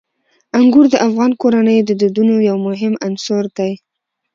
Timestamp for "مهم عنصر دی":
2.67-3.73